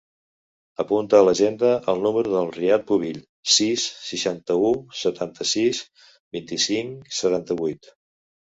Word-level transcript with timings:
Apunta 0.83 1.17
a 1.17 1.25
l'agenda 1.27 1.73
el 1.93 2.01
número 2.05 2.31
del 2.37 2.49
Riad 2.55 2.87
Pubill: 2.93 3.21
sis, 3.57 3.85
seixanta-u, 4.07 4.73
setanta-sis, 5.03 5.85
vint-i-cinc, 6.39 7.09
setanta-vuit. 7.23 7.95